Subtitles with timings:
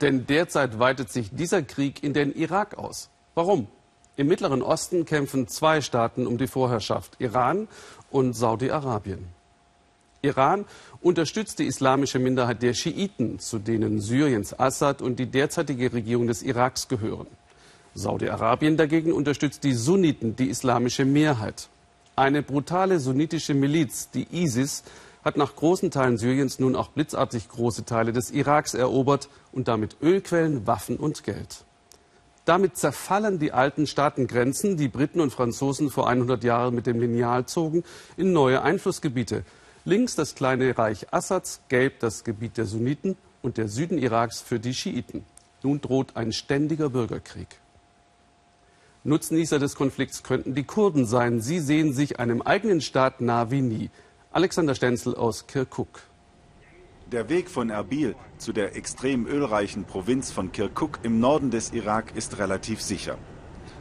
[0.00, 3.10] Denn derzeit weitet sich dieser Krieg in den Irak aus.
[3.34, 3.66] Warum?
[4.16, 7.68] Im Mittleren Osten kämpfen zwei Staaten um die Vorherrschaft, Iran
[8.10, 9.26] und Saudi-Arabien.
[10.22, 10.64] Iran
[11.00, 16.42] unterstützt die islamische Minderheit der Schiiten, zu denen Syriens Assad und die derzeitige Regierung des
[16.42, 17.28] Iraks gehören.
[17.94, 21.68] Saudi-Arabien dagegen unterstützt die Sunniten, die islamische Mehrheit.
[22.16, 24.82] Eine brutale sunnitische Miliz, die ISIS,
[25.28, 29.98] hat nach großen Teilen Syriens nun auch blitzartig große Teile des Iraks erobert und damit
[30.02, 31.64] Ölquellen, Waffen und Geld.
[32.46, 37.44] Damit zerfallen die alten Staatengrenzen, die Briten und Franzosen vor 100 Jahren mit dem Lineal
[37.44, 37.84] zogen,
[38.16, 39.44] in neue Einflussgebiete.
[39.84, 44.58] Links das kleine Reich Assads, gelb das Gebiet der Sunniten und der Süden Iraks für
[44.58, 45.26] die Schiiten.
[45.62, 47.48] Nun droht ein ständiger Bürgerkrieg.
[49.04, 51.42] Nutznießer des Konflikts könnten die Kurden sein.
[51.42, 53.90] Sie sehen sich einem eigenen Staat nah wie nie.
[54.38, 56.00] Alexander Stenzel aus Kirkuk.
[57.10, 62.12] Der Weg von Erbil zu der extrem ölreichen Provinz von Kirkuk im Norden des Irak
[62.14, 63.18] ist relativ sicher.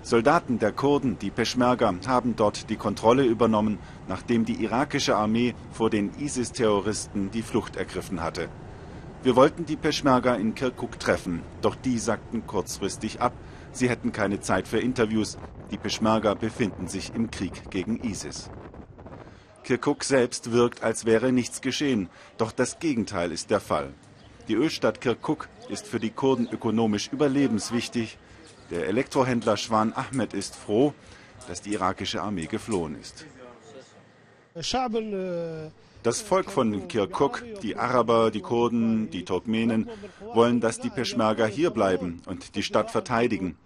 [0.00, 5.90] Soldaten der Kurden, die Peschmerga, haben dort die Kontrolle übernommen, nachdem die irakische Armee vor
[5.90, 8.48] den ISIS-Terroristen die Flucht ergriffen hatte.
[9.22, 13.34] Wir wollten die Peschmerga in Kirkuk treffen, doch die sagten kurzfristig ab.
[13.72, 15.36] Sie hätten keine Zeit für Interviews.
[15.70, 18.48] Die Peschmerga befinden sich im Krieg gegen ISIS.
[19.66, 22.08] Kirkuk selbst wirkt, als wäre nichts geschehen.
[22.38, 23.92] Doch das Gegenteil ist der Fall.
[24.46, 28.16] Die Ölstadt Kirkuk ist für die Kurden ökonomisch überlebenswichtig.
[28.70, 30.94] Der Elektrohändler Schwan Ahmed ist froh,
[31.48, 33.26] dass die irakische Armee geflohen ist.
[36.06, 39.90] Das Volk von Kirkuk, die Araber, die Kurden, die Turkmenen,
[40.34, 43.56] wollen, dass die Peschmerga hier bleiben und die Stadt verteidigen.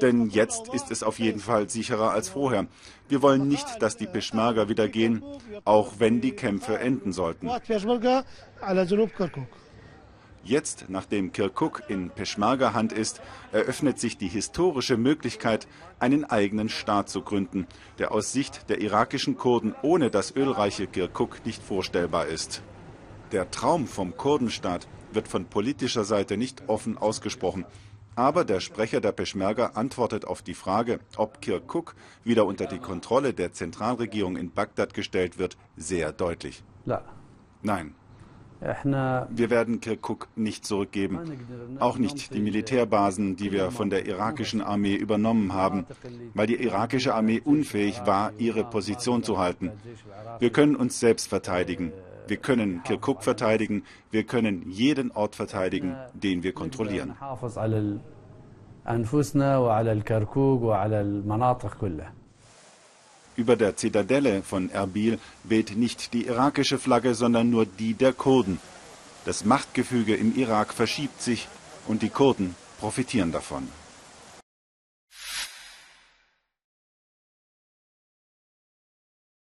[0.00, 2.68] Denn jetzt ist es auf jeden Fall sicherer als vorher.
[3.10, 5.22] Wir wollen nicht, dass die Peschmerga wieder gehen,
[5.66, 7.50] auch wenn die Kämpfe enden sollten.
[10.44, 13.20] Jetzt, nachdem Kirkuk in Peschmerga-Hand ist,
[13.52, 17.66] eröffnet sich die historische Möglichkeit, einen eigenen Staat zu gründen,
[17.98, 22.62] der aus Sicht der irakischen Kurden ohne das ölreiche Kirkuk nicht vorstellbar ist.
[23.32, 27.66] Der Traum vom Kurdenstaat wird von politischer Seite nicht offen ausgesprochen.
[28.14, 31.94] Aber der Sprecher der Peschmerga antwortet auf die Frage, ob Kirkuk
[32.24, 36.64] wieder unter die Kontrolle der Zentralregierung in Bagdad gestellt wird, sehr deutlich.
[37.62, 37.94] Nein.
[38.60, 41.18] Wir werden Kirkuk nicht zurückgeben,
[41.78, 45.86] auch nicht die Militärbasen, die wir von der irakischen Armee übernommen haben,
[46.34, 49.70] weil die irakische Armee unfähig war, ihre Position zu halten.
[50.40, 51.92] Wir können uns selbst verteidigen.
[52.26, 53.84] Wir können Kirkuk verteidigen.
[54.10, 57.14] Wir können jeden Ort verteidigen, den wir kontrollieren.
[63.38, 68.58] Über der Zitadelle von Erbil weht nicht die irakische Flagge, sondern nur die der Kurden.
[69.24, 71.46] Das Machtgefüge im Irak verschiebt sich
[71.86, 73.68] und die Kurden profitieren davon.